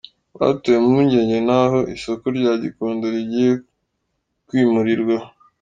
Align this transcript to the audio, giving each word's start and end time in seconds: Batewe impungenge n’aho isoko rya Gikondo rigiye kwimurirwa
Batewe 0.39 0.77
impungenge 0.81 1.37
n’aho 1.47 1.79
isoko 1.95 2.25
rya 2.37 2.53
Gikondo 2.63 3.05
rigiye 3.15 3.51
kwimurirwa 4.47 5.17